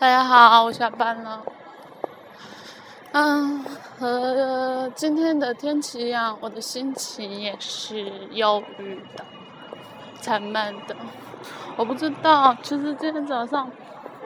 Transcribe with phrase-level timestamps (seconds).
[0.00, 1.42] 大家好，我下班了。
[3.10, 3.64] 嗯，
[3.98, 9.24] 和今天的天气一样，我的心情也是忧郁的、
[10.20, 10.94] 沉闷的。
[11.76, 13.68] 我不知道，其实今天早上，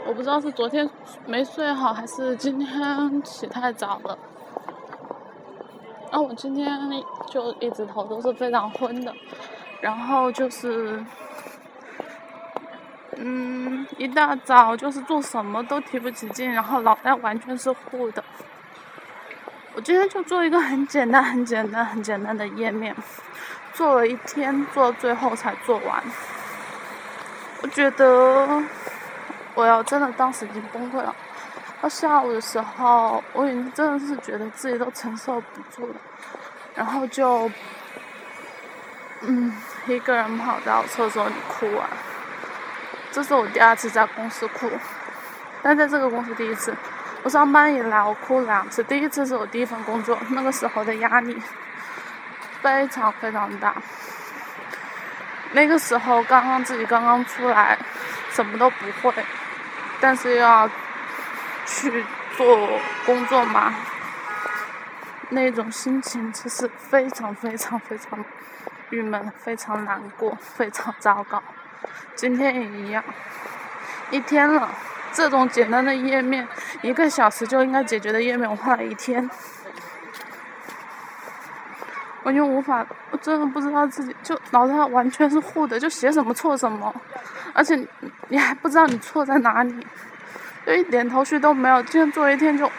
[0.07, 0.87] 我不知道是昨天
[1.25, 4.19] 没睡好，还是今天起太早了。
[6.11, 6.79] 那我今天
[7.31, 9.15] 就一直头都是非常昏的，
[9.81, 11.03] 然后就是。
[13.19, 18.25] 嗯，一大早就是做什么都提不起劲，然后脑袋完全是糊的。
[19.75, 22.95] 我今天就做一个很简单、很简单、很简单的页面，
[23.73, 26.03] 做了一天，做到最后才做完。
[27.63, 28.63] 我觉得
[29.55, 31.15] 我要真的当时已经崩溃了。
[31.81, 35.95] 到下午的时候，我已经真的是觉得自己都承受不住了，
[36.75, 37.51] 然后就
[39.21, 39.55] 嗯
[39.87, 41.89] 一个人跑到厕所里哭啊。
[43.13, 44.69] 这是我第二次在公司哭，
[45.63, 46.75] 但在这个公司第一次。
[47.25, 51.41] 我上班以来我哭两次，第一次是我第一份工作，那个时候的压力
[52.61, 53.77] 非常非常大。
[55.53, 57.79] 那个时候刚刚自己刚刚出来，
[58.33, 59.15] 什么都不会，
[60.01, 60.69] 但是要
[61.65, 62.05] 去
[62.37, 62.71] 做
[63.07, 63.73] 工作嘛，
[65.29, 68.19] 那种心情其实非常非常非常
[68.91, 71.41] 郁闷，非常难过，非常糟糕。
[72.15, 73.03] 今天也一样，
[74.11, 74.69] 一天了，
[75.13, 76.47] 这种简单的页面，
[76.83, 79.29] 一个小时就应该解决的页面，我画了一天，
[82.23, 86.95] 我就无法，我真的不知道自己就脑袋完全是糊的，就写什么错什么，
[87.53, 87.77] 而且
[88.29, 89.87] 你还不知道你错在哪里，
[90.65, 92.71] 就一点头绪都没有，今天做一天就，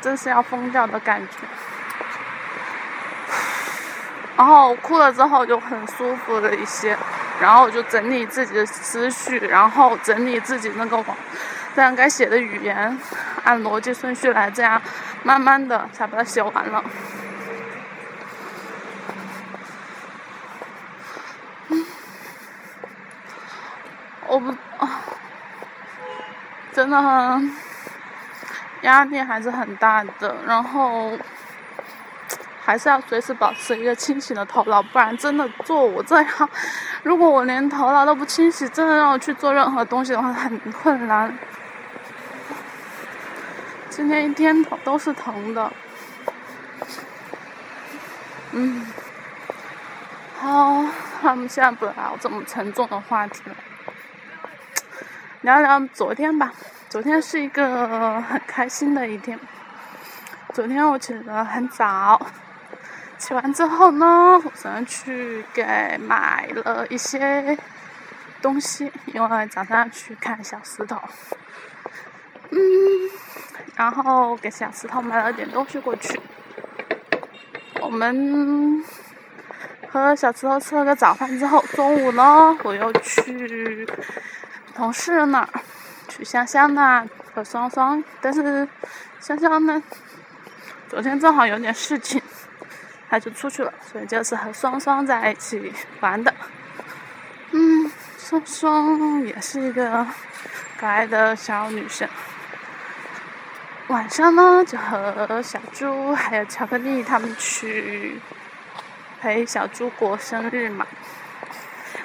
[0.00, 1.36] 真是要疯掉的感觉。
[4.38, 6.96] 然后哭了之后就很舒服了一些，
[7.40, 11.04] 然后我就整理自己的思绪，然后整理自己那个
[11.74, 12.96] 这样该写的语言，
[13.42, 14.80] 按逻辑顺序来，这样
[15.24, 16.84] 慢慢的才把它写完了。
[24.28, 25.00] 我不啊，
[26.72, 27.40] 真的
[28.82, 31.18] 压力还是很大的，然后。
[32.68, 36.50] 还是要随时保持一个清醒的头脑，不然真的做我这样，
[37.02, 41.34] 如果我连头脑都不清醒，真的让我去做任何东西的话，很困难。
[43.88, 45.72] 今天一天头都是疼的。
[48.52, 48.86] 嗯，
[50.38, 50.84] 好，
[51.22, 53.56] 我们现在不聊这么沉重的话题了，
[55.40, 56.52] 聊聊昨天吧。
[56.90, 59.40] 昨天是一个很开心的一天。
[60.52, 62.20] 昨天我起得很早。
[63.18, 65.62] 起完之后呢，我上去给
[65.98, 67.58] 买了一些
[68.40, 70.96] 东西，因为早上要去看小石头。
[72.50, 72.58] 嗯，
[73.76, 76.18] 然后给小石头买了点东西过去。
[77.80, 78.82] 我们
[79.90, 83.86] 和小石头吃了个早饭之后，中午呢，我又去
[84.74, 85.48] 同事那儿，
[86.06, 87.04] 去香香那
[87.34, 88.02] 和双双。
[88.20, 88.66] 但是
[89.20, 89.82] 香香呢，
[90.88, 92.22] 昨天正好有点事情。
[93.10, 96.34] 他就出去了，所以就是和双双在一起玩的。
[97.52, 100.06] 嗯，双双也是一个
[100.78, 102.06] 可爱的小女生。
[103.86, 108.20] 晚上呢，就和小猪还有巧克力他们去
[109.20, 110.86] 陪小猪过生日嘛。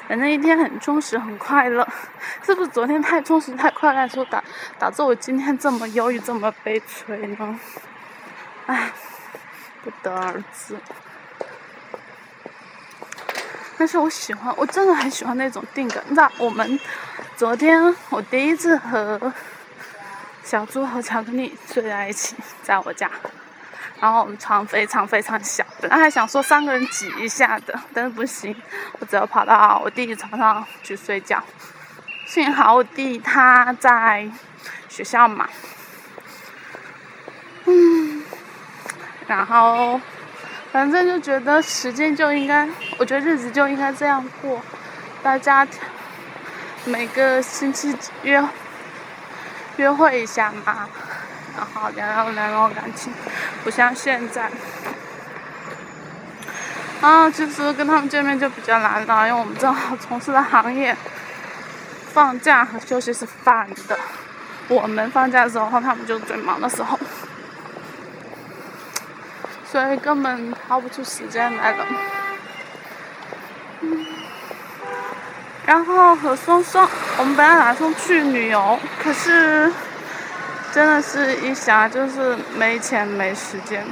[0.08, 1.86] 反正一天很充实，很快乐。
[2.44, 4.42] 是不是昨天太充实、太快乐，所以导
[4.80, 7.60] 导致我今天这么忧郁、这么悲催呢？
[8.68, 8.92] 唉。
[9.84, 10.78] 不得而知，
[13.78, 16.02] 但是我喜欢，我真的很喜欢那种定格。
[16.08, 16.80] 你知道，我们
[17.36, 19.34] 昨天我第一次和
[20.42, 23.12] 小猪和巧克力睡在一起，在我家，
[24.00, 28.56] 然后我们床非常非常小，本来还想说三个人挤一下的，但是不行，
[29.00, 31.44] 我只要跑到我弟弟床上去睡觉。
[32.26, 34.32] 幸好我弟他在
[34.88, 35.50] 学校嘛，
[37.66, 38.03] 嗯。
[39.28, 40.00] 然后，
[40.72, 42.68] 反正就觉得时间就应该，
[42.98, 44.62] 我觉得日子就应该这样过。
[45.22, 45.66] 大家
[46.86, 48.44] 每个星期约
[49.78, 50.90] 约会一下嘛，
[51.56, 53.14] 然后聊聊聊聊感情，
[53.64, 54.50] 不像现在。
[57.02, 60.96] 啊，其实跟他们见面就比较难了，因为我们正好从事的行业，
[62.14, 63.98] 放假和休息是反的。
[64.70, 66.98] 我们放假的时候，他们就最忙的时候。
[69.74, 71.84] 所以根本掏不出时间来了。
[75.66, 76.88] 然后和双双，
[77.18, 79.74] 我们本来打算去旅游，可是
[80.72, 83.84] 真的是一想就是没钱没时间，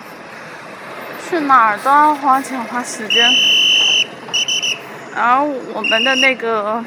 [1.27, 3.27] 去哪儿都要花钱花时间。
[5.15, 6.85] 然后我们的那个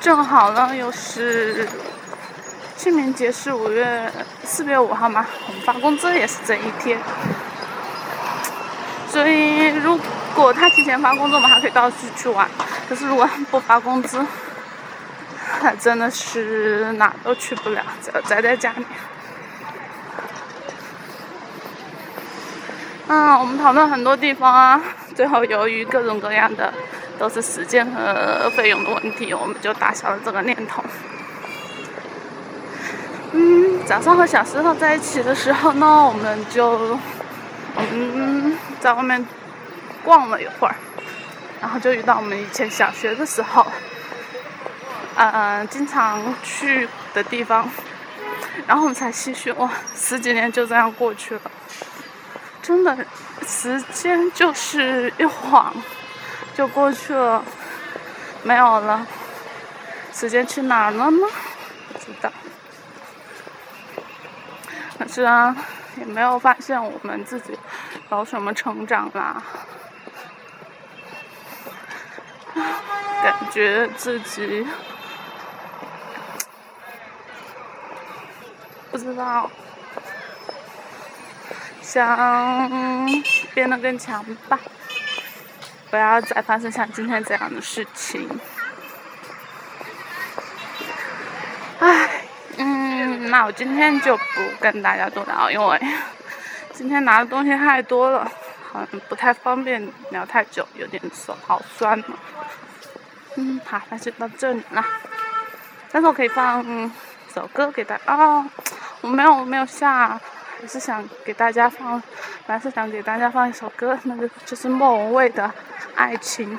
[0.00, 1.68] 正好呢，又是
[2.78, 4.10] 清明节是五月
[4.44, 6.96] 四月五号嘛，我们发工资也是这一天，
[9.08, 9.98] 所以如
[10.32, 12.48] 果他提前发工资，我们还可以到处去玩。
[12.88, 14.24] 可是如果不发工资，
[15.60, 18.86] 还真的是哪都去不了，只要宅在家里。
[23.08, 24.80] 嗯，我们讨论很多地方啊，
[25.16, 26.72] 最后由于各种各样的
[27.18, 30.84] 都是时间和费用的问题，我们就打消了这个念头。
[33.88, 36.98] 早上和小石头在一起的时候呢，我们就
[37.78, 39.26] 嗯在外面
[40.04, 40.74] 逛了一会儿。
[41.58, 43.66] 然后就遇到我们以前小学的时候，
[45.16, 47.66] 嗯，经常去的地方，
[48.66, 51.40] 然后我们才唏嘘，哇，十几年就这样过去了，
[52.60, 52.94] 真的，
[53.46, 55.74] 时间就是一晃
[56.54, 57.42] 就过去了，
[58.42, 59.06] 没有了，
[60.12, 61.26] 时间去哪儿了呢？
[61.92, 62.30] 不知道，
[64.96, 65.56] 可是啊，
[65.96, 67.58] 也没有发现我们自己
[68.10, 69.42] 有什么成长啦。
[73.22, 74.66] 感觉自己
[78.92, 79.50] 不知道，
[81.80, 83.10] 想
[83.54, 84.58] 变得更强吧，
[85.90, 88.28] 不要再发生像今天这样的事情。
[93.38, 94.24] 那我今天就不
[94.58, 95.80] 跟大家多聊，因为
[96.74, 98.28] 今天拿的东西太多了，
[98.72, 99.80] 好像不太方便
[100.10, 102.04] 聊太久，有点手好酸了。
[103.36, 104.84] 嗯，好，那就到这里了。
[105.92, 106.90] 但是我可以放
[107.32, 108.02] 首歌给大家。
[108.12, 108.44] 哦，
[109.02, 110.20] 我没有没有下，
[110.60, 112.02] 我是想给大家放，
[112.44, 115.44] 本来是想给大家放一首歌，那个就是莫文蔚的
[115.94, 116.56] 《爱情》。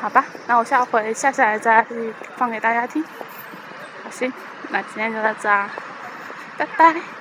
[0.00, 1.86] 好吧，那我下回下下来再
[2.36, 3.02] 放给大家听。
[4.02, 4.32] 好，行，
[4.70, 5.68] 那今天就到这儿，
[6.56, 7.19] 拜拜。